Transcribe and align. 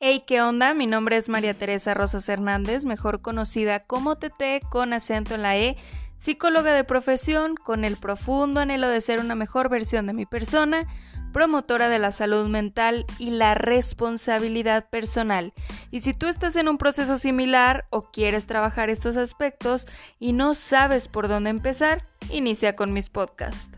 Hey, 0.00 0.22
¿qué 0.28 0.40
onda? 0.40 0.74
Mi 0.74 0.86
nombre 0.86 1.16
es 1.16 1.28
María 1.28 1.54
Teresa 1.54 1.92
Rosas 1.92 2.28
Hernández, 2.28 2.84
mejor 2.84 3.20
conocida 3.20 3.80
como 3.80 4.14
TT 4.14 4.62
con 4.70 4.92
acento 4.92 5.34
en 5.34 5.42
la 5.42 5.56
E, 5.56 5.76
psicóloga 6.16 6.72
de 6.72 6.84
profesión 6.84 7.56
con 7.56 7.84
el 7.84 7.96
profundo 7.96 8.60
anhelo 8.60 8.86
de 8.86 9.00
ser 9.00 9.18
una 9.18 9.34
mejor 9.34 9.68
versión 9.68 10.06
de 10.06 10.12
mi 10.12 10.24
persona, 10.24 10.86
promotora 11.32 11.88
de 11.88 11.98
la 11.98 12.12
salud 12.12 12.46
mental 12.46 13.06
y 13.18 13.30
la 13.30 13.54
responsabilidad 13.54 14.88
personal. 14.88 15.52
Y 15.90 15.98
si 15.98 16.14
tú 16.14 16.28
estás 16.28 16.54
en 16.54 16.68
un 16.68 16.78
proceso 16.78 17.18
similar 17.18 17.88
o 17.90 18.12
quieres 18.12 18.46
trabajar 18.46 18.90
estos 18.90 19.16
aspectos 19.16 19.88
y 20.20 20.32
no 20.32 20.54
sabes 20.54 21.08
por 21.08 21.26
dónde 21.26 21.50
empezar, 21.50 22.06
inicia 22.30 22.76
con 22.76 22.92
mis 22.92 23.10
podcasts. 23.10 23.77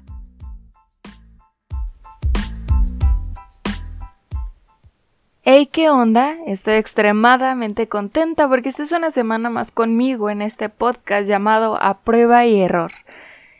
Hey, 5.53 5.67
¿qué 5.67 5.90
onda? 5.90 6.36
Estoy 6.46 6.75
extremadamente 6.75 7.89
contenta 7.89 8.49
porque 8.49 8.68
esta 8.68 8.85
es 8.85 8.93
una 8.93 9.11
semana 9.11 9.50
más 9.50 9.73
conmigo 9.73 10.31
en 10.31 10.43
este 10.43 10.68
podcast 10.68 11.26
llamado 11.26 11.76
A 11.82 12.03
Prueba 12.03 12.46
y 12.46 12.61
Error. 12.61 12.93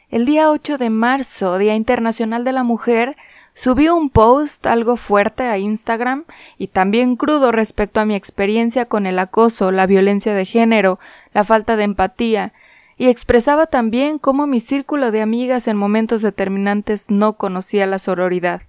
El 0.09 0.25
día 0.25 0.53
8 0.53 0.79
de 0.79 0.89
marzo, 0.89 1.59
Día 1.59 1.75
Internacional 1.75 2.45
de 2.45 2.53
la 2.53 2.63
Mujer, 2.63 3.17
subí 3.55 3.89
un 3.89 4.09
post 4.09 4.65
algo 4.67 4.97
fuerte 4.97 5.43
a 5.43 5.59
Instagram 5.59 6.27
y 6.59 6.69
también 6.69 7.17
crudo 7.17 7.51
respecto 7.51 7.99
a 7.99 8.05
mi 8.05 8.15
experiencia 8.15 8.85
con 8.85 9.05
el 9.05 9.19
acoso, 9.19 9.73
la 9.73 9.87
violencia 9.87 10.33
de 10.33 10.45
género, 10.45 11.01
la 11.35 11.43
falta 11.43 11.75
de 11.75 11.83
empatía, 11.83 12.53
y 12.99 13.09
expresaba 13.09 13.67
también 13.67 14.21
cómo 14.21 14.47
mi 14.47 14.61
círculo 14.61 15.11
de 15.11 15.23
amigas 15.23 15.67
en 15.67 15.77
momentos 15.77 16.23
determinantes 16.23 17.11
no 17.11 17.33
conocía 17.33 17.85
la 17.89 17.99
sororidad. 17.99 18.63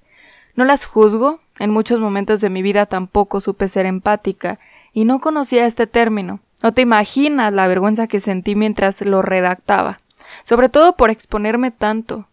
No 0.55 0.66
las 0.66 0.85
juzgo, 0.85 1.39
en 1.61 1.70
muchos 1.70 1.99
momentos 1.99 2.41
de 2.41 2.49
mi 2.49 2.63
vida 2.63 2.88
tampoco 2.88 3.39
supe 3.39 3.67
ser 3.67 3.85
empática 3.85 4.57
y 4.94 5.05
no 5.05 5.19
conocía 5.19 5.67
este 5.67 5.86
término. 5.86 6.39
No 6.63 6.73
te 6.73 6.81
imaginas 6.81 7.53
la 7.53 7.67
vergüenza 7.67 8.08
que 8.08 8.19
sentí 8.19 8.55
mientras 8.55 9.02
lo 9.02 9.22
redactaba, 9.22 9.99
sobre 10.44 10.69
todo 10.69 10.95
por 10.95 11.11
exponerme 11.11 11.69
tanto. 11.69 12.25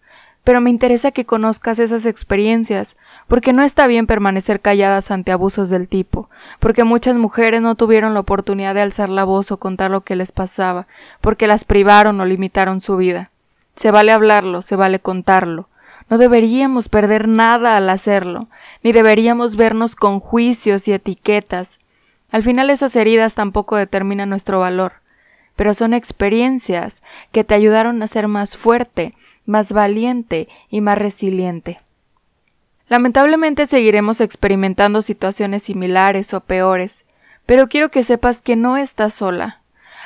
Pero 0.45 0.63
me 0.63 0.71
interesa 0.71 1.11
que 1.11 1.27
conozcas 1.27 1.79
esas 1.79 2.07
experiencias, 2.07 2.97
porque 3.27 3.53
no 3.53 3.63
está 3.65 3.87
bien 3.87 4.07
permanecer 4.07 4.61
calladas 4.61 5.11
ante 5.11 5.31
abusos 5.31 5.69
del 5.69 5.89
tipo, 5.89 6.31
porque 6.59 6.85
muchas 6.85 7.17
mujeres 7.17 7.61
no 7.61 7.75
tuvieron 7.75 8.15
la 8.15 8.21
oportunidad 8.21 8.75
de 8.75 8.81
alzar 8.81 9.11
la 9.11 9.25
voz 9.25 9.53
o 9.53 9.59
contar 9.59 9.91
lo 9.91 10.01
que 10.01 10.17
les 10.17 10.33
pasaba, 10.33 10.87
porque 11.21 11.47
las 11.47 11.65
privaron 11.65 12.19
o 12.23 12.25
limitaron 12.25 12.81
su 12.81 12.97
vida. 12.97 13.31
Se 13.77 13.91
vale 13.91 14.11
hablarlo, 14.11 14.63
se 14.63 14.75
vale 14.75 15.01
contarlo, 15.01 15.69
no 16.11 16.19
deberíamos 16.19 16.89
perder 16.89 17.29
nada 17.29 17.77
al 17.77 17.91
hacerlo, 17.91 18.49
ni 18.83 18.93
deberíamos 18.93 19.57
vernos 19.57 19.95
con 19.95 20.21
juicios 20.21 20.89
y 20.89 20.93
etiquetas. 20.93 21.79
Al 22.31 22.43
final 22.43 22.71
esas 22.71 22.95
heridas 22.97 23.35
tampoco 23.35 23.77
determinan 23.77 24.31
nuestro 24.31 24.61
valor, 24.61 24.95
pero 25.57 25.75
son 25.75 25.93
experiencias 25.93 27.03
que 27.33 27.45
te 27.45 27.55
ayudaron 27.55 28.03
a 28.03 28.07
ser 28.07 28.29
más 28.29 28.57
fuerte, 28.57 29.15
más 29.45 29.73
valiente 29.73 30.49
y 30.71 30.81
más 30.81 30.99
resiliente. 30.99 31.81
Lamentablemente 32.89 33.67
seguiremos 33.67 34.21
experimentando 34.21 35.03
situaciones 35.03 35.63
similares 35.63 36.33
o 36.33 36.41
peores, 36.41 37.05
pero 37.45 37.69
quiero 37.69 37.91
que 37.91 38.03
sepas 38.03 38.41
que 38.41 38.57
no 38.57 38.77
estás 38.77 39.15
sola. 39.15 39.61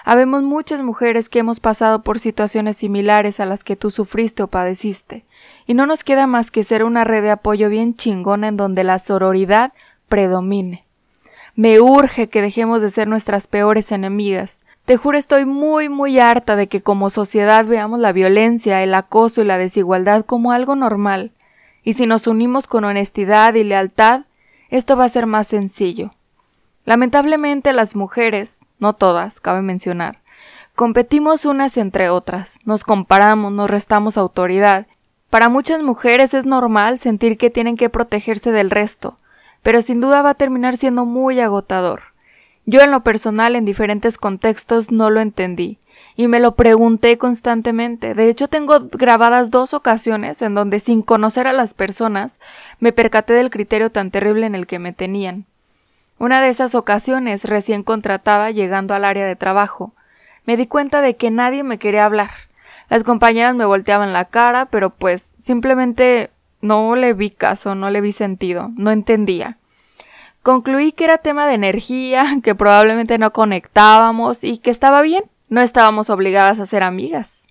Habemos 0.05 0.43
muchas 0.43 0.83
mujeres 0.83 1.29
que 1.29 1.39
hemos 1.39 1.61
pasado 1.61 2.03
por 2.03 2.19
situaciones 2.19 2.77
similares 2.77 3.39
a 3.39 3.47
las 3.47 3.63
que 3.63 3.77
tú 3.77 3.91
sufriste 3.91 4.43
o 4.43 4.49
padeciste, 4.49 5.25
y 5.67 5.75
no 5.75 5.87
nos 5.87 6.03
queda 6.03 6.27
más 6.27 6.51
que 6.51 6.65
ser 6.65 6.83
una 6.85 7.05
red 7.05 7.23
de 7.23 7.31
apoyo 7.31 7.69
bien 7.69 7.95
chingona 7.95 8.49
en 8.49 8.57
donde 8.57 8.83
la 8.83 8.99
sororidad 8.99 9.73
predomine. 10.09 10.85
Me 11.55 11.81
urge 11.81 12.29
que 12.29 12.43
dejemos 12.43 12.81
de 12.83 12.91
ser 12.91 13.09
nuestras 13.09 13.47
peores 13.47 13.93
enemigas. 13.93 14.63
Te 14.87 14.97
juro 14.97 15.19
estoy 15.19 15.45
muy 15.45 15.89
muy 15.89 16.19
harta 16.19 16.57
de 16.57 16.67
que 16.67 16.81
como 16.81 17.11
sociedad 17.11 17.65
veamos 17.67 18.01
la 18.01 18.13
violencia, 18.13 18.83
el 18.83 18.95
acoso 18.95 19.43
y 19.43 19.45
la 19.45 19.59
desigualdad 19.59 20.25
como 20.25 20.51
algo 20.51 20.75
normal. 20.75 21.31
Y 21.85 21.93
si 21.93 22.07
nos 22.07 22.27
unimos 22.27 22.67
con 22.67 22.85
honestidad 22.85 23.55
y 23.55 23.65
lealtad, 23.65 24.23
esto 24.71 24.97
va 24.97 25.05
a 25.05 25.11
ser 25.11 25.27
más 25.27 25.47
sencillo. 25.47 26.13
Lamentablemente 26.85 27.73
las 27.73 27.95
mujeres, 27.95 28.61
no 28.83 28.93
todas, 28.93 29.41
cabe 29.41 29.63
mencionar, 29.63 30.19
competimos 30.75 31.47
unas 31.47 31.77
entre 31.79 32.11
otras, 32.11 32.59
nos 32.65 32.85
comparamos, 32.85 33.53
nos 33.53 33.71
restamos 33.71 34.19
autoridad. 34.19 34.87
Para 35.31 35.49
muchas 35.49 35.83
mujeres 35.83 36.35
es 36.35 36.45
normal 36.45 36.99
sentir 36.99 37.39
que 37.39 37.49
tienen 37.49 37.79
que 37.79 37.89
protegerse 37.89 38.53
del 38.53 38.71
resto, 38.71 39.17
pero 39.63 39.81
sin 39.81 40.01
duda 40.01 40.21
va 40.21 40.31
a 40.31 40.35
terminar 40.35 40.77
siendo 40.77 41.07
muy 41.07 41.41
agotador. 41.41 42.03
Yo 42.67 42.81
en 42.83 42.91
lo 42.91 43.01
personal 43.01 43.57
en 43.57 43.65
diferentes 43.65 44.19
contextos 44.19 44.91
no 44.91 45.09
lo 45.09 45.21
entendí, 45.21 45.79
y 46.17 46.29
me 46.29 46.41
lo 46.41 46.55
pregunté 46.55 47.19
constantemente. 47.19 48.15
De 48.15 48.29
hecho, 48.29 48.49
tengo 48.49 48.89
grabadas 48.91 49.51
dos 49.51 49.75
ocasiones 49.75 50.43
en 50.43 50.55
donde, 50.55 50.81
sin 50.81 51.03
conocer 51.03 51.47
a 51.47 51.53
las 51.53 51.75
personas, 51.75 52.41
me 52.81 52.93
percaté 52.93 53.33
del 53.33 53.51
criterio 53.51 53.91
tan 53.91 54.11
terrible 54.11 54.47
en 54.47 54.55
el 54.55 54.67
que 54.67 54.79
me 54.79 54.93
tenían. 54.93 55.47
Una 56.23 56.41
de 56.41 56.51
esas 56.51 56.77
ocasiones, 56.77 57.43
recién 57.43 57.83
contratada, 57.83 58.53
llegando 58.53 58.95
al 58.95 59.05
área 59.05 59.27
de 59.27 59.35
trabajo, 59.35 59.93
me 60.47 60.57
di 60.57 60.69
cuenta 60.69 61.01
de 61.01 61.17
que 61.17 61.33
nadie 61.33 61.65
me 61.65 61.79
quería 61.79 62.05
hablar. 62.05 62.31
Las 62.89 63.03
compañeras 63.03 63.57
me 63.57 63.65
volteaban 63.65 64.13
la 64.13 64.27
cara, 64.27 64.67
pero 64.67 64.91
pues 64.91 65.25
simplemente 65.43 66.31
no 66.61 66.95
le 66.95 67.13
vi 67.13 67.31
caso, 67.31 67.75
no 67.75 67.91
le 67.91 68.01
vi 68.01 68.13
sentido, 68.13 68.71
no 68.77 68.93
entendía. 68.93 69.59
Concluí 70.45 70.93
que 70.93 71.07
era 71.07 71.19
tema 71.19 71.45
de 71.49 71.55
energía, 71.55 72.39
que 72.45 72.55
probablemente 72.55 73.19
no 73.19 73.33
conectábamos 73.33 74.45
y 74.45 74.59
que 74.59 74.71
estaba 74.71 75.03
bien, 75.03 75.25
no 75.49 75.61
estábamos 75.61 76.09
obligadas 76.09 76.61
a 76.61 76.67
ser 76.67 76.85
amigas. 76.85 77.49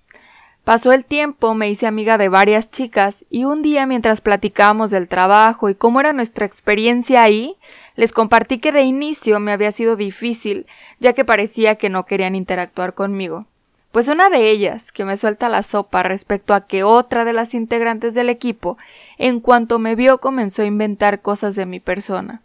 Pasó 0.64 0.92
el 0.92 1.04
tiempo, 1.04 1.54
me 1.54 1.68
hice 1.68 1.88
amiga 1.88 2.18
de 2.18 2.28
varias 2.28 2.70
chicas 2.70 3.24
y 3.28 3.44
un 3.44 3.62
día 3.62 3.84
mientras 3.84 4.20
platicábamos 4.20 4.92
del 4.92 5.08
trabajo 5.08 5.68
y 5.68 5.74
cómo 5.74 5.98
era 5.98 6.12
nuestra 6.12 6.46
experiencia 6.46 7.22
ahí, 7.22 7.56
les 7.96 8.12
compartí 8.12 8.58
que 8.58 8.70
de 8.70 8.82
inicio 8.82 9.40
me 9.40 9.52
había 9.52 9.72
sido 9.72 9.96
difícil, 9.96 10.66
ya 11.00 11.14
que 11.14 11.24
parecía 11.24 11.74
que 11.74 11.90
no 11.90 12.06
querían 12.06 12.36
interactuar 12.36 12.94
conmigo. 12.94 13.46
Pues 13.90 14.06
una 14.06 14.30
de 14.30 14.50
ellas, 14.50 14.92
que 14.92 15.04
me 15.04 15.16
suelta 15.16 15.48
la 15.48 15.64
sopa 15.64 16.04
respecto 16.04 16.54
a 16.54 16.66
que 16.66 16.84
otra 16.84 17.24
de 17.24 17.32
las 17.32 17.54
integrantes 17.54 18.14
del 18.14 18.30
equipo, 18.30 18.78
en 19.18 19.40
cuanto 19.40 19.80
me 19.80 19.96
vio 19.96 20.18
comenzó 20.18 20.62
a 20.62 20.66
inventar 20.66 21.22
cosas 21.22 21.56
de 21.56 21.66
mi 21.66 21.80
persona. 21.80 22.40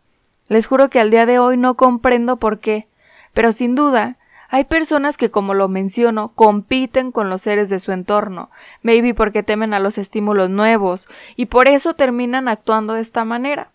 Les 0.50 0.66
juro 0.66 0.90
que 0.90 1.00
al 1.00 1.12
día 1.12 1.28
de 1.28 1.38
hoy 1.38 1.56
no 1.56 1.76
comprendo 1.76 2.38
por 2.38 2.60
qué, 2.60 2.88
pero 3.34 3.52
sin 3.52 3.76
duda 3.76 4.18
hay 4.50 4.64
personas 4.64 5.18
que, 5.18 5.30
como 5.30 5.54
lo 5.54 5.68
menciono, 5.68 6.30
compiten 6.30 7.12
con 7.12 7.30
los 7.30 7.42
seres 7.42 7.70
de 7.70 7.80
su 7.80 7.92
entorno, 7.92 8.50
maybe 8.82 9.14
porque 9.14 9.44
temen 9.44 9.74
a 9.74 9.80
los 9.80 9.98
estímulos 9.98 10.50
nuevos, 10.50 11.10
y 11.36 11.48
por 11.48 11.68
eso 11.68 11.94
terminan 11.94 12.48
actuando 12.48 12.94
de 12.94 13.02
esta 13.02 13.26
manera. 13.26 13.72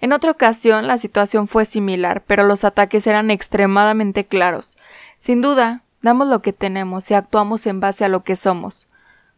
En 0.00 0.12
otra 0.12 0.30
ocasión 0.30 0.86
la 0.86 0.98
situación 0.98 1.48
fue 1.48 1.64
similar, 1.64 2.22
pero 2.26 2.44
los 2.44 2.64
ataques 2.64 3.06
eran 3.06 3.30
extremadamente 3.30 4.26
claros. 4.26 4.76
Sin 5.18 5.40
duda, 5.40 5.82
damos 6.02 6.28
lo 6.28 6.42
que 6.42 6.52
tenemos 6.52 7.10
y 7.10 7.14
actuamos 7.14 7.66
en 7.66 7.80
base 7.80 8.04
a 8.04 8.08
lo 8.08 8.22
que 8.22 8.36
somos. 8.36 8.86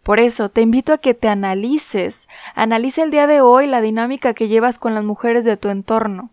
Por 0.03 0.21
eso 0.21 0.49
te 0.49 0.63
invito 0.63 0.93
a 0.93 0.99
que 0.99 1.15
te 1.15 1.29
analices, 1.29 2.29
analice 2.55 3.03
el 3.03 3.11
día 3.11 3.27
de 3.27 3.41
hoy 3.41 3.67
la 3.67 3.81
dinámica 3.81 4.35
que 4.35 4.49
llevas 4.49 4.79
con 4.79 4.95
las 4.95 5.05
mujeres 5.05 5.45
de 5.45 5.57
tu 5.57 5.69
entorno. 5.69 6.31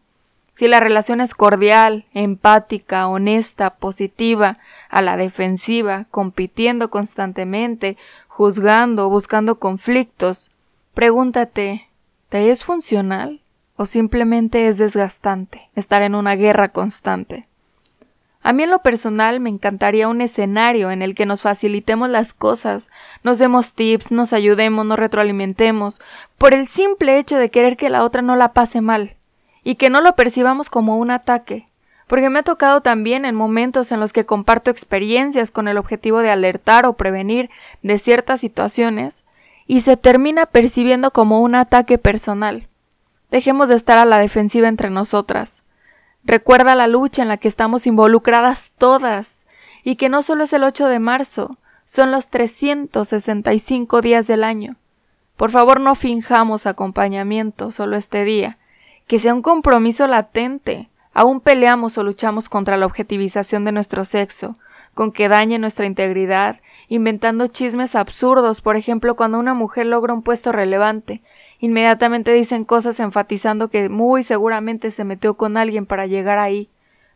Si 0.56 0.68
la 0.68 0.80
relación 0.80 1.22
es 1.22 1.34
cordial, 1.34 2.06
empática, 2.14 3.08
honesta, 3.08 3.72
positiva, 3.72 4.58
a 4.90 5.02
la 5.02 5.18
defensiva, 5.18 6.06
compitiendo 6.12 6.90
constantemente, 6.90 7.98
juzgando, 8.28 9.10
buscando 9.10 9.60
conflictos, 9.60 10.52
pregúntate, 10.94 11.90
¿te 12.30 12.52
es 12.52 12.64
funcional? 12.64 13.42
o 13.78 13.86
simplemente 13.86 14.68
es 14.68 14.78
desgastante 14.78 15.70
estar 15.76 16.02
en 16.02 16.16
una 16.16 16.36
guerra 16.36 16.70
constante. 16.70 17.48
A 18.42 18.54
mí 18.54 18.64
en 18.64 18.70
lo 18.70 18.80
personal 18.80 19.40
me 19.40 19.50
encantaría 19.50 20.08
un 20.08 20.22
escenario 20.22 20.92
en 20.92 21.02
el 21.02 21.16
que 21.16 21.26
nos 21.26 21.42
facilitemos 21.42 22.10
las 22.10 22.34
cosas, 22.34 22.92
nos 23.24 23.40
demos 23.40 23.74
tips, 23.74 24.12
nos 24.12 24.34
ayudemos, 24.34 24.86
nos 24.86 25.00
retroalimentemos, 25.00 26.00
por 26.38 26.54
el 26.54 26.68
simple 26.68 27.18
hecho 27.18 27.38
de 27.38 27.50
querer 27.50 27.76
que 27.76 27.90
la 27.90 28.04
otra 28.04 28.22
no 28.22 28.36
la 28.36 28.54
pase 28.54 28.82
mal, 28.82 29.15
y 29.66 29.76
que 29.76 29.90
no 29.90 30.00
lo 30.00 30.16
percibamos 30.16 30.70
como 30.70 30.98
un 30.98 31.10
ataque, 31.10 31.68
porque 32.08 32.30
me 32.30 32.40
ha 32.40 32.44
tocado 32.44 32.82
también 32.82 33.26
en 33.26 33.34
momentos 33.34 33.92
en 33.92 34.00
los 34.00 34.14
que 34.14 34.26
comparto 34.26 34.70
experiencias 34.70 35.50
con 35.50 35.68
el 35.68 35.80
objetivo 35.80 36.20
de 36.20 36.30
alertar 36.30 36.86
o 36.86 36.94
prevenir 36.94 37.50
de 37.82 37.98
ciertas 37.98 38.40
situaciones, 38.40 39.24
y 39.66 39.82
se 39.82 39.98
termina 39.98 40.46
percibiendo 40.46 41.10
como 41.10 41.42
un 41.42 41.56
ataque 41.56 41.98
personal. 41.98 42.68
Dejemos 43.32 43.68
de 43.68 43.76
estar 43.76 43.98
a 43.98 44.06
la 44.06 44.20
defensiva 44.20 44.68
entre 44.68 44.92
nosotras. 44.92 45.64
Recuerda 46.24 46.76
la 46.76 46.88
lucha 46.88 47.24
en 47.24 47.28
la 47.28 47.38
que 47.38 47.48
estamos 47.48 47.88
involucradas 47.88 48.72
todas, 48.78 49.46
y 49.84 49.96
que 49.96 50.10
no 50.10 50.22
solo 50.22 50.44
es 50.44 50.54
el 50.54 50.64
8 50.64 50.88
de 50.90 51.00
marzo, 51.00 51.58
son 51.86 52.12
los 52.12 52.28
365 52.28 54.02
días 54.02 54.28
del 54.28 54.44
año. 54.44 54.76
Por 55.38 55.50
favor, 55.50 55.80
no 55.80 55.96
finjamos 55.96 56.68
acompañamiento 56.68 57.72
solo 57.72 57.98
este 57.98 58.24
día, 58.24 58.60
que 59.08 59.20
sea 59.20 59.34
un 59.34 59.42
compromiso 59.42 60.08
latente. 60.08 60.90
Aún 61.14 61.40
peleamos 61.40 61.98
o 61.98 62.04
luchamos 62.04 62.50
contra 62.50 62.78
la 62.78 62.86
objetivización 62.86 63.64
de 63.64 63.72
nuestro 63.72 64.04
sexo, 64.04 64.58
con 64.94 65.12
que 65.12 65.30
dañe 65.30 65.60
nuestra 65.60 65.86
integridad, 65.86 66.60
inventando 66.88 67.48
chismes 67.48 67.96
absurdos, 67.96 68.62
por 68.62 68.76
ejemplo, 68.76 69.16
cuando 69.16 69.40
una 69.40 69.54
mujer 69.54 69.86
logra 69.86 70.14
un 70.14 70.24
puesto 70.24 70.52
relevante, 70.52 71.22
inmediatamente 71.60 72.32
dicen 72.34 72.66
cosas 72.66 73.00
enfatizando 73.00 73.70
que 73.70 73.90
muy 73.90 74.24
seguramente 74.24 74.92
se 74.92 75.04
metió 75.04 75.36
con 75.36 75.58
alguien 75.58 75.86
para 75.86 76.06
llegar 76.06 76.38
ahí, 76.38 76.70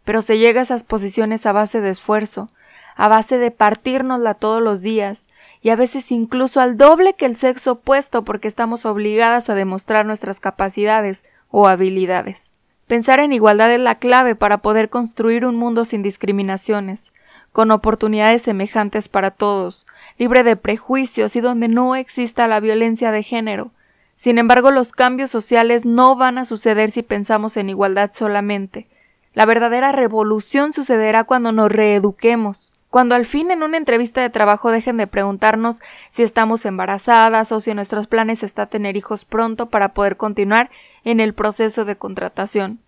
pero 0.03 0.21
se 0.21 0.37
llega 0.37 0.61
a 0.61 0.63
esas 0.63 0.83
posiciones 0.83 1.45
a 1.45 1.51
base 1.51 1.81
de 1.81 1.89
esfuerzo, 1.89 2.49
a 2.95 3.07
base 3.07 3.37
de 3.37 3.51
partírnosla 3.51 4.33
todos 4.33 4.61
los 4.61 4.81
días, 4.81 5.27
y 5.61 5.69
a 5.69 5.75
veces 5.75 6.11
incluso 6.11 6.61
al 6.61 6.77
doble 6.77 7.13
que 7.13 7.25
el 7.25 7.35
sexo 7.35 7.73
opuesto 7.73 8.23
porque 8.23 8.47
estamos 8.47 8.85
obligadas 8.85 9.49
a 9.49 9.55
demostrar 9.55 10.05
nuestras 10.05 10.39
capacidades 10.39 11.25
o 11.49 11.67
habilidades. 11.67 12.51
Pensar 12.87 13.19
en 13.19 13.33
igualdad 13.33 13.71
es 13.71 13.79
la 13.79 13.95
clave 13.95 14.35
para 14.35 14.59
poder 14.59 14.89
construir 14.89 15.45
un 15.45 15.55
mundo 15.55 15.85
sin 15.85 16.01
discriminaciones, 16.01 17.13
con 17.51 17.71
oportunidades 17.71 18.41
semejantes 18.43 19.09
para 19.09 19.31
todos, 19.31 19.85
libre 20.17 20.43
de 20.43 20.55
prejuicios 20.55 21.35
y 21.35 21.41
donde 21.41 21.67
no 21.67 21.95
exista 21.95 22.47
la 22.47 22.59
violencia 22.59 23.11
de 23.11 23.23
género. 23.23 23.71
Sin 24.15 24.37
embargo, 24.37 24.71
los 24.71 24.91
cambios 24.91 25.31
sociales 25.31 25.85
no 25.85 26.15
van 26.15 26.37
a 26.37 26.45
suceder 26.45 26.91
si 26.91 27.03
pensamos 27.03 27.57
en 27.57 27.69
igualdad 27.69 28.11
solamente. 28.13 28.87
La 29.33 29.45
verdadera 29.45 29.91
revolución 29.91 30.73
sucederá 30.73 31.23
cuando 31.23 31.51
nos 31.51 31.71
reeduquemos, 31.71 32.73
cuando 32.89 33.13
al 33.15 33.25
fin 33.25 33.51
en 33.51 33.61
una 33.61 33.77
entrevista 33.77 34.21
de 34.21 34.29
trabajo 34.29 34.71
dejen 34.71 34.97
de 34.97 35.07
preguntarnos 35.07 35.81
si 36.09 36.23
estamos 36.23 36.65
embarazadas 36.65 37.51
o 37.51 37.61
si 37.61 37.73
nuestros 37.73 38.07
planes 38.07 38.41
está 38.41 38.65
tener 38.65 38.97
hijos 38.97 39.25
pronto 39.25 39.67
para 39.67 39.89
poder 39.89 40.17
continuar 40.17 40.69
en 41.03 41.19
el 41.19 41.33
proceso 41.33 41.85
de 41.85 41.95
contratación. 41.95 42.79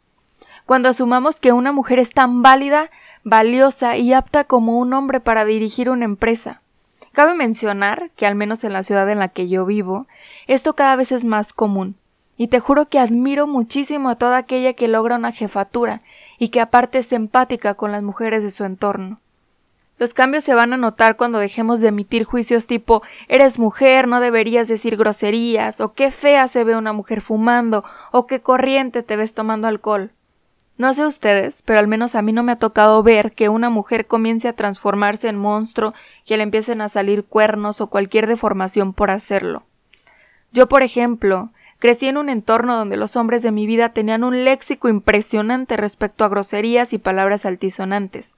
Cuando 0.66 0.90
asumamos 0.90 1.40
que 1.40 1.52
una 1.52 1.72
mujer 1.72 2.00
es 2.00 2.12
tan 2.12 2.42
válida, 2.42 2.90
valiosa 3.24 3.98
y 3.98 4.14
apta 4.14 4.44
como 4.44 4.80
un 4.80 4.94
hombre 4.94 5.20
para 5.20 5.46
dirigir 5.46 5.90
una 5.90 6.06
empresa. 6.06 6.62
Cabe 7.12 7.36
mencionar 7.36 8.10
que, 8.16 8.26
al 8.26 8.36
menos 8.36 8.64
en 8.64 8.74
la 8.74 8.84
ciudad 8.84 9.10
en 9.10 9.20
la 9.20 9.28
que 9.28 9.50
yo 9.50 9.66
vivo, 9.66 10.08
esto 10.48 10.74
cada 10.74 10.96
vez 10.96 11.12
es 11.12 11.26
más 11.26 11.54
común. 11.54 11.96
Y 12.38 12.48
te 12.48 12.60
juro 12.60 12.88
que 12.88 13.00
admiro 13.00 13.46
muchísimo 13.48 14.10
a 14.10 14.16
toda 14.16 14.38
aquella 14.38 14.74
que 14.74 14.88
logra 14.88 15.18
una 15.18 15.32
jefatura 15.32 16.02
y 16.40 16.50
que 16.50 16.62
aparte 16.62 17.00
es 17.00 17.12
empática 17.12 17.76
con 17.76 17.92
las 17.92 18.02
mujeres 18.02 18.42
de 18.42 18.50
su 18.50 18.64
entorno. 18.64 19.20
Los 20.02 20.16
cambios 20.16 20.44
se 20.44 20.56
van 20.56 20.74
a 20.74 20.78
notar 20.78 21.16
cuando 21.16 21.38
dejemos 21.38 21.80
de 21.80 21.90
emitir 21.90 22.24
juicios 22.24 22.66
tipo 22.66 23.04
eres 23.28 23.60
mujer, 23.60 24.08
no 24.08 24.20
deberías 24.20 24.68
decir 24.68 24.98
groserías, 24.98 25.80
o 25.80 25.94
qué 25.94 26.10
fea 26.10 26.48
se 26.48 26.64
ve 26.64 26.76
una 26.76 26.92
mujer 26.92 27.22
fumando, 27.22 27.84
o 28.12 28.26
qué 28.26 28.42
corriente 28.42 29.04
te 29.04 29.16
ves 29.16 29.36
tomando 29.36 29.68
alcohol. 29.68 30.10
No 30.76 30.92
sé 30.96 31.06
ustedes, 31.06 31.62
pero 31.62 31.78
al 31.78 31.88
menos 31.88 32.16
a 32.16 32.24
mí 32.24 32.34
no 32.34 32.42
me 32.42 32.54
ha 32.54 32.56
tocado 32.56 33.04
ver 33.04 33.34
que 33.34 33.48
una 33.50 33.70
mujer 33.70 34.08
comience 34.08 34.48
a 34.48 34.54
transformarse 34.54 35.28
en 35.28 35.38
monstruo, 35.38 35.94
que 36.26 36.36
le 36.36 36.42
empiecen 36.42 36.82
a 36.82 36.90
salir 36.90 37.24
cuernos 37.24 37.80
o 37.80 37.86
cualquier 37.86 38.26
deformación 38.26 38.94
por 38.94 39.12
hacerlo. 39.12 39.66
Yo, 40.52 40.68
por 40.68 40.82
ejemplo, 40.82 41.52
crecí 41.78 42.08
en 42.08 42.18
un 42.18 42.30
entorno 42.30 42.76
donde 42.76 42.98
los 42.98 43.16
hombres 43.16 43.44
de 43.44 43.52
mi 43.52 43.68
vida 43.68 43.90
tenían 43.90 44.24
un 44.24 44.46
léxico 44.46 44.90
impresionante 44.90 45.78
respecto 45.78 46.26
a 46.26 46.30
groserías 46.30 46.92
y 46.92 46.98
palabras 46.98 47.46
altisonantes 47.46 48.34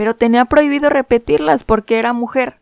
pero 0.00 0.16
tenía 0.16 0.46
prohibido 0.46 0.88
repetirlas 0.88 1.62
porque 1.62 1.98
era 1.98 2.14
mujer. 2.14 2.56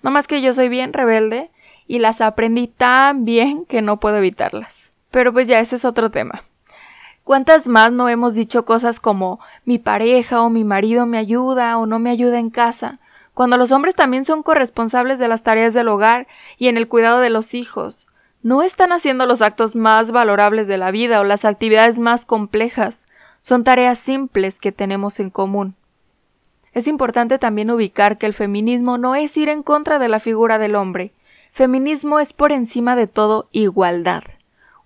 No 0.00 0.12
más 0.12 0.28
que 0.28 0.40
yo 0.40 0.54
soy 0.54 0.68
bien 0.68 0.92
rebelde 0.92 1.50
y 1.88 1.98
las 1.98 2.20
aprendí 2.20 2.68
tan 2.68 3.24
bien 3.24 3.64
que 3.64 3.82
no 3.82 3.98
puedo 3.98 4.18
evitarlas. 4.18 4.92
Pero 5.10 5.32
pues 5.32 5.48
ya 5.48 5.58
ese 5.58 5.74
es 5.74 5.84
otro 5.84 6.12
tema. 6.12 6.44
¿Cuántas 7.24 7.66
más 7.66 7.90
no 7.90 8.08
hemos 8.08 8.34
dicho 8.34 8.64
cosas 8.64 9.00
como 9.00 9.40
mi 9.64 9.80
pareja 9.80 10.40
o 10.40 10.50
mi 10.50 10.62
marido 10.62 11.04
me 11.04 11.18
ayuda 11.18 11.76
o 11.78 11.86
no 11.86 11.98
me 11.98 12.10
ayuda 12.10 12.38
en 12.38 12.50
casa? 12.50 13.00
Cuando 13.34 13.56
los 13.56 13.72
hombres 13.72 13.96
también 13.96 14.24
son 14.24 14.44
corresponsables 14.44 15.18
de 15.18 15.26
las 15.26 15.42
tareas 15.42 15.74
del 15.74 15.88
hogar 15.88 16.28
y 16.58 16.68
en 16.68 16.76
el 16.76 16.86
cuidado 16.86 17.18
de 17.18 17.30
los 17.30 17.54
hijos. 17.54 18.06
No 18.44 18.62
están 18.62 18.92
haciendo 18.92 19.26
los 19.26 19.42
actos 19.42 19.74
más 19.74 20.12
valorables 20.12 20.68
de 20.68 20.78
la 20.78 20.92
vida 20.92 21.20
o 21.20 21.24
las 21.24 21.44
actividades 21.44 21.98
más 21.98 22.24
complejas. 22.24 23.04
Son 23.40 23.64
tareas 23.64 23.98
simples 23.98 24.60
que 24.60 24.70
tenemos 24.70 25.18
en 25.18 25.30
común. 25.30 25.74
Es 26.74 26.86
importante 26.86 27.38
también 27.38 27.70
ubicar 27.70 28.16
que 28.16 28.26
el 28.26 28.34
feminismo 28.34 28.96
no 28.96 29.14
es 29.14 29.36
ir 29.36 29.48
en 29.48 29.62
contra 29.62 29.98
de 29.98 30.08
la 30.08 30.20
figura 30.20 30.58
del 30.58 30.74
hombre. 30.74 31.12
Feminismo 31.52 32.18
es 32.18 32.32
por 32.32 32.50
encima 32.50 32.96
de 32.96 33.06
todo 33.06 33.48
igualdad. 33.52 34.22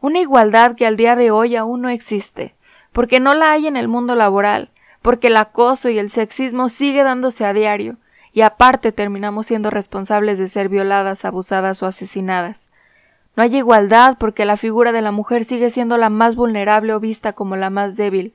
Una 0.00 0.18
igualdad 0.18 0.74
que 0.74 0.86
al 0.86 0.96
día 0.96 1.14
de 1.14 1.30
hoy 1.30 1.54
aún 1.54 1.82
no 1.82 1.88
existe, 1.88 2.54
porque 2.92 3.20
no 3.20 3.34
la 3.34 3.52
hay 3.52 3.66
en 3.66 3.76
el 3.76 3.88
mundo 3.88 4.14
laboral, 4.14 4.70
porque 5.00 5.28
el 5.28 5.36
acoso 5.36 5.88
y 5.88 5.98
el 5.98 6.10
sexismo 6.10 6.68
sigue 6.68 7.04
dándose 7.04 7.44
a 7.44 7.52
diario, 7.52 7.96
y 8.32 8.40
aparte 8.40 8.90
terminamos 8.92 9.46
siendo 9.46 9.70
responsables 9.70 10.38
de 10.38 10.48
ser 10.48 10.68
violadas, 10.68 11.24
abusadas 11.24 11.82
o 11.82 11.86
asesinadas. 11.86 12.68
No 13.36 13.42
hay 13.42 13.56
igualdad 13.56 14.16
porque 14.18 14.44
la 14.44 14.56
figura 14.56 14.92
de 14.92 15.02
la 15.02 15.12
mujer 15.12 15.44
sigue 15.44 15.70
siendo 15.70 15.98
la 15.98 16.10
más 16.10 16.34
vulnerable 16.34 16.94
o 16.94 17.00
vista 17.00 17.32
como 17.32 17.54
la 17.54 17.70
más 17.70 17.96
débil. 17.96 18.34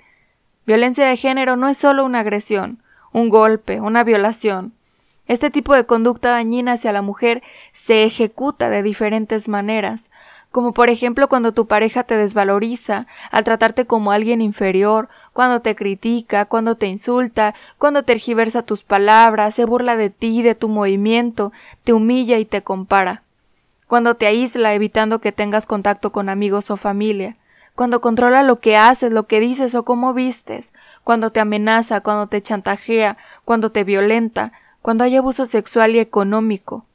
Violencia 0.65 1.05
de 1.07 1.17
género 1.17 1.55
no 1.55 1.67
es 1.67 1.77
solo 1.77 2.05
una 2.05 2.19
agresión, 2.19 2.80
un 3.13 3.29
golpe, 3.29 3.81
una 3.81 4.03
violación. 4.03 4.73
Este 5.27 5.49
tipo 5.49 5.75
de 5.75 5.85
conducta 5.85 6.31
dañina 6.31 6.73
hacia 6.73 6.91
la 6.91 7.01
mujer 7.01 7.41
se 7.71 8.03
ejecuta 8.03 8.69
de 8.69 8.83
diferentes 8.83 9.47
maneras, 9.47 10.09
como 10.51 10.73
por 10.73 10.89
ejemplo 10.89 11.29
cuando 11.29 11.53
tu 11.53 11.65
pareja 11.67 12.03
te 12.03 12.17
desvaloriza, 12.17 13.07
al 13.31 13.43
tratarte 13.45 13.85
como 13.85 14.11
alguien 14.11 14.41
inferior, 14.41 15.07
cuando 15.31 15.61
te 15.61 15.75
critica, 15.75 16.45
cuando 16.45 16.75
te 16.75 16.87
insulta, 16.87 17.55
cuando 17.77 18.03
tergiversa 18.03 18.63
tus 18.63 18.83
palabras, 18.83 19.55
se 19.55 19.63
burla 19.63 19.95
de 19.95 20.09
ti, 20.09 20.41
de 20.41 20.55
tu 20.55 20.67
movimiento, 20.67 21.53
te 21.85 21.93
humilla 21.93 22.37
y 22.37 22.45
te 22.45 22.61
compara, 22.61 23.23
cuando 23.87 24.15
te 24.15 24.25
aísla 24.25 24.73
evitando 24.73 25.19
que 25.19 25.31
tengas 25.31 25.65
contacto 25.65 26.11
con 26.11 26.27
amigos 26.27 26.69
o 26.69 26.77
familia, 26.77 27.37
cuando 27.75 28.01
controla 28.01 28.43
lo 28.43 28.59
que 28.59 28.77
haces, 28.77 29.11
lo 29.11 29.27
que 29.27 29.39
dices 29.39 29.73
o 29.75 29.83
cómo 29.83 30.13
vistes, 30.13 30.73
cuando 31.03 31.31
te 31.31 31.39
amenaza, 31.39 32.01
cuando 32.01 32.27
te 32.27 32.41
chantajea, 32.41 33.17
cuando 33.45 33.71
te 33.71 33.83
violenta, 33.83 34.51
cuando 34.81 35.03
hay 35.03 35.15
abuso 35.15 35.45
sexual 35.45 35.95
y 35.95 35.99
económico, 35.99 36.85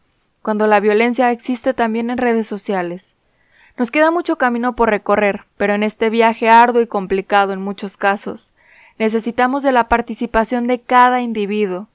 cuando 0.43 0.67
la 0.67 0.81
violencia 0.81 1.31
existe 1.31 1.75
también 1.75 2.11
en 2.11 2.19
redes 2.19 2.47
sociales. 2.47 3.15
Nos 3.79 3.91
queda 3.91 4.11
mucho 4.11 4.37
camino 4.37 4.75
por 4.75 4.91
recorrer, 4.91 5.45
pero 5.57 5.75
en 5.75 5.83
este 5.83 6.09
viaje 6.09 6.49
arduo 6.49 6.81
y 6.81 6.87
complicado 6.87 7.53
en 7.53 7.61
muchos 7.61 7.97
casos, 7.97 8.55
necesitamos 8.99 9.63
de 9.63 9.73
la 9.73 9.89
participación 9.89 10.67
de 10.67 10.81
cada 10.81 11.21
individuo. 11.21 11.89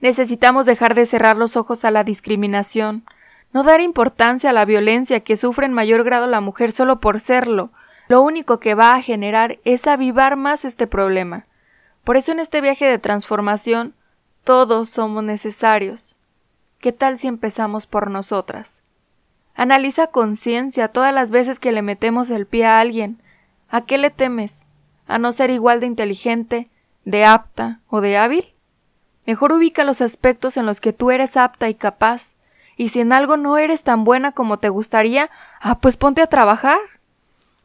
Necesitamos 0.00 0.66
dejar 0.66 0.94
de 0.94 1.06
cerrar 1.06 1.36
los 1.36 1.56
ojos 1.56 1.84
a 1.84 1.90
la 1.90 2.02
discriminación, 2.02 3.04
no 3.52 3.62
dar 3.62 3.80
importancia 3.80 4.50
a 4.50 4.52
la 4.52 4.64
violencia 4.64 5.20
que 5.20 5.36
sufre 5.36 5.66
en 5.66 5.72
mayor 5.72 6.02
grado 6.04 6.26
la 6.26 6.40
mujer 6.40 6.72
solo 6.72 7.00
por 7.00 7.20
serlo, 7.20 7.70
lo 8.08 8.22
único 8.22 8.60
que 8.60 8.74
va 8.74 8.92
a 8.92 9.02
generar 9.02 9.58
es 9.64 9.86
avivar 9.86 10.36
más 10.36 10.64
este 10.64 10.86
problema. 10.86 11.46
Por 12.04 12.16
eso 12.16 12.32
en 12.32 12.40
este 12.40 12.60
viaje 12.60 12.86
de 12.86 12.98
transformación 12.98 13.94
todos 14.44 14.88
somos 14.88 15.24
necesarios. 15.24 16.14
¿Qué 16.78 16.92
tal 16.92 17.18
si 17.18 17.26
empezamos 17.26 17.86
por 17.86 18.10
nosotras? 18.10 18.82
Analiza 19.54 20.08
conciencia 20.08 20.88
todas 20.88 21.12
las 21.12 21.30
veces 21.30 21.58
que 21.58 21.72
le 21.72 21.82
metemos 21.82 22.30
el 22.30 22.46
pie 22.46 22.66
a 22.66 22.78
alguien. 22.78 23.20
¿A 23.68 23.86
qué 23.86 23.98
le 23.98 24.10
temes? 24.10 24.60
¿A 25.08 25.18
no 25.18 25.32
ser 25.32 25.50
igual 25.50 25.80
de 25.80 25.86
inteligente, 25.86 26.68
de 27.04 27.24
apta 27.24 27.80
o 27.88 28.00
de 28.00 28.18
hábil? 28.18 28.52
Mejor 29.26 29.52
ubica 29.52 29.82
los 29.82 30.00
aspectos 30.00 30.56
en 30.56 30.66
los 30.66 30.80
que 30.80 30.92
tú 30.92 31.10
eres 31.10 31.36
apta 31.36 31.68
y 31.68 31.74
capaz, 31.74 32.34
y 32.76 32.90
si 32.90 33.00
en 33.00 33.12
algo 33.12 33.36
no 33.36 33.56
eres 33.58 33.82
tan 33.82 34.04
buena 34.04 34.32
como 34.32 34.58
te 34.58 34.68
gustaría, 34.68 35.30
ah, 35.60 35.78
pues 35.80 35.96
ponte 35.96 36.22
a 36.22 36.28
trabajar. 36.28 36.78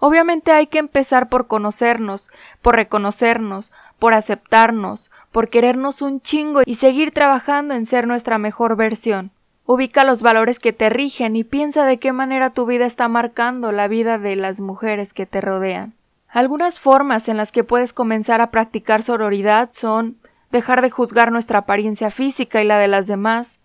Obviamente 0.04 0.52
hay 0.52 0.66
que 0.66 0.80
empezar 0.80 1.30
por 1.30 1.46
conocernos, 1.46 2.32
por 2.64 2.76
reconocernos, 2.76 3.72
por 4.00 4.16
aceptarnos, 4.16 5.12
por 5.32 5.50
querernos 5.50 6.02
un 6.02 6.22
chingo 6.22 6.62
y 6.66 6.76
seguir 6.76 7.12
trabajando 7.12 7.76
en 7.76 7.86
ser 7.86 8.08
nuestra 8.08 8.40
mejor 8.40 8.76
versión. 8.76 9.30
Ubica 9.68 10.04
los 10.04 10.24
valores 10.24 10.58
que 10.58 10.74
te 10.74 10.90
rigen 10.90 11.36
y 11.36 11.44
piensa 11.44 11.86
de 11.86 12.00
qué 12.00 12.14
manera 12.14 12.50
tu 12.50 12.66
vida 12.66 12.88
está 12.88 13.08
marcando 13.10 13.72
la 13.72 13.88
vida 13.88 14.18
de 14.18 14.36
las 14.36 14.60
mujeres 14.60 15.14
que 15.14 15.28
te 15.28 15.40
rodean. 15.40 15.94
Algunas 16.30 16.80
formas 16.80 17.30
en 17.30 17.38
las 17.38 17.52
que 17.52 17.64
puedes 17.64 17.94
comenzar 17.94 18.42
a 18.42 18.50
practicar 18.50 19.04
sororidad 19.04 19.70
son 19.72 20.18
dejar 20.52 20.82
de 20.82 20.90
juzgar 20.90 21.32
nuestra 21.32 21.60
apariencia 21.60 22.10
física 22.10 22.60
y 22.64 22.66
la 22.66 22.80
de 22.80 22.88
las 22.88 23.06
demás. 23.06 23.60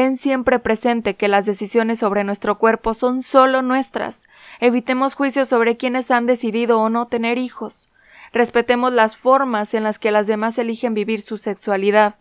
Ten 0.00 0.16
siempre 0.16 0.58
presente 0.58 1.14
que 1.14 1.28
las 1.28 1.44
decisiones 1.44 1.98
sobre 1.98 2.24
nuestro 2.24 2.56
cuerpo 2.56 2.94
son 2.94 3.20
solo 3.22 3.60
nuestras 3.60 4.26
Evitemos 4.58 5.12
juicios 5.12 5.50
sobre 5.50 5.76
quienes 5.76 6.10
han 6.10 6.24
decidido 6.24 6.80
o 6.80 6.88
no 6.88 7.08
tener 7.08 7.36
hijos. 7.36 7.86
Respetemos 8.32 8.94
las 8.94 9.18
formas 9.18 9.74
en 9.74 9.84
las 9.84 9.98
que 9.98 10.10
las 10.10 10.26
demás 10.26 10.56
eligen 10.56 10.94
vivir 10.94 11.20
su 11.20 11.36
sexualidad. 11.36 12.14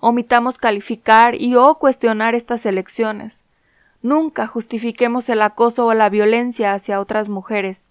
Omitamos 0.00 0.56
calificar 0.56 1.34
y 1.34 1.56
o 1.56 1.74
cuestionar 1.74 2.34
estas 2.34 2.64
elecciones. 2.64 3.44
Nunca 4.00 4.46
justifiquemos 4.46 5.28
el 5.28 5.42
acoso 5.42 5.84
o 5.84 5.92
la 5.92 6.08
violencia 6.08 6.72
hacia 6.72 7.00
otras 7.00 7.28
mujeres. 7.28 7.82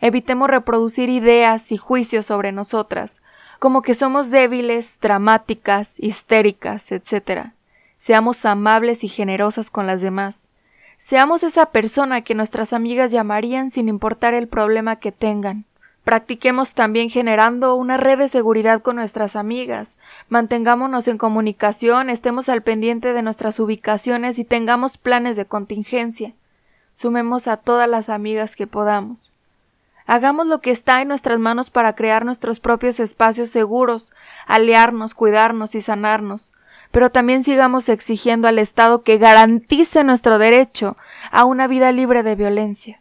Evitemos 0.00 0.50
reproducir 0.50 1.10
ideas 1.10 1.70
y 1.70 1.76
juicios 1.76 2.26
sobre 2.26 2.50
nosotras, 2.50 3.20
como 3.60 3.82
que 3.82 3.94
somos 3.94 4.30
débiles, 4.30 4.98
dramáticas, 5.00 5.94
histéricas, 5.96 6.90
etc. 6.90 7.52
Seamos 8.00 8.46
amables 8.46 9.04
y 9.04 9.08
generosas 9.08 9.68
con 9.68 9.86
las 9.86 10.00
demás. 10.00 10.48
Seamos 10.98 11.42
esa 11.42 11.66
persona 11.66 12.22
que 12.22 12.34
nuestras 12.34 12.72
amigas 12.72 13.10
llamarían 13.10 13.70
sin 13.70 13.88
importar 13.88 14.32
el 14.32 14.48
problema 14.48 14.96
que 14.96 15.12
tengan. 15.12 15.66
Practiquemos 16.02 16.72
también 16.72 17.10
generando 17.10 17.74
una 17.74 17.98
red 17.98 18.18
de 18.18 18.30
seguridad 18.30 18.80
con 18.80 18.96
nuestras 18.96 19.36
amigas. 19.36 19.98
Mantengámonos 20.30 21.08
en 21.08 21.18
comunicación, 21.18 22.08
estemos 22.08 22.48
al 22.48 22.62
pendiente 22.62 23.12
de 23.12 23.20
nuestras 23.20 23.60
ubicaciones 23.60 24.38
y 24.38 24.46
tengamos 24.46 24.96
planes 24.96 25.36
de 25.36 25.44
contingencia. 25.44 26.32
Sumemos 26.94 27.48
a 27.48 27.58
todas 27.58 27.88
las 27.88 28.08
amigas 28.08 28.56
que 28.56 28.66
podamos. 28.66 29.30
Hagamos 30.06 30.46
lo 30.46 30.62
que 30.62 30.70
está 30.70 31.02
en 31.02 31.08
nuestras 31.08 31.38
manos 31.38 31.68
para 31.68 31.92
crear 31.92 32.24
nuestros 32.24 32.60
propios 32.60 32.98
espacios 32.98 33.50
seguros, 33.50 34.14
aliarnos, 34.46 35.12
cuidarnos 35.12 35.74
y 35.74 35.82
sanarnos, 35.82 36.50
pero 36.90 37.10
también 37.10 37.44
sigamos 37.44 37.88
exigiendo 37.88 38.48
al 38.48 38.58
Estado 38.58 39.02
que 39.02 39.18
garantice 39.18 40.04
nuestro 40.04 40.38
derecho 40.38 40.96
a 41.30 41.44
una 41.44 41.66
vida 41.66 41.92
libre 41.92 42.22
de 42.22 42.34
violencia. 42.34 43.00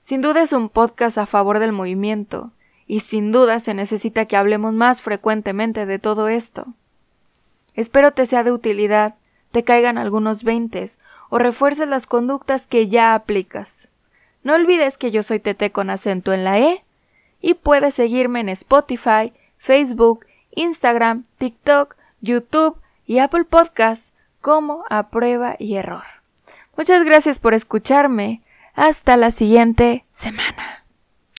Sin 0.00 0.20
duda 0.20 0.42
es 0.42 0.52
un 0.52 0.68
podcast 0.68 1.18
a 1.18 1.26
favor 1.26 1.58
del 1.58 1.72
movimiento, 1.72 2.52
y 2.86 3.00
sin 3.00 3.32
duda 3.32 3.58
se 3.60 3.74
necesita 3.74 4.26
que 4.26 4.36
hablemos 4.36 4.74
más 4.74 5.00
frecuentemente 5.00 5.86
de 5.86 5.98
todo 5.98 6.28
esto. 6.28 6.66
Espero 7.74 8.12
te 8.12 8.26
sea 8.26 8.44
de 8.44 8.52
utilidad, 8.52 9.14
te 9.50 9.64
caigan 9.64 9.98
algunos 9.98 10.44
veintes 10.44 10.98
o 11.30 11.38
refuerces 11.38 11.88
las 11.88 12.06
conductas 12.06 12.66
que 12.66 12.88
ya 12.88 13.14
aplicas. 13.14 13.88
No 14.42 14.54
olvides 14.54 14.98
que 14.98 15.10
yo 15.10 15.22
soy 15.22 15.40
Tete 15.40 15.72
con 15.72 15.90
acento 15.90 16.32
en 16.32 16.44
la 16.44 16.60
E 16.60 16.84
y 17.40 17.54
puedes 17.54 17.94
seguirme 17.94 18.40
en 18.40 18.50
Spotify, 18.50 19.32
Facebook, 19.58 20.26
Instagram, 20.54 21.24
TikTok, 21.38 21.96
YouTube 22.20 22.76
y 23.06 23.18
Apple 23.18 23.44
Podcasts 23.44 24.12
como 24.40 24.84
a 24.90 25.08
prueba 25.08 25.56
y 25.58 25.76
error. 25.76 26.04
Muchas 26.76 27.04
gracias 27.04 27.38
por 27.38 27.54
escucharme. 27.54 28.42
Hasta 28.74 29.16
la 29.16 29.30
siguiente 29.30 30.04
semana. 30.12 30.83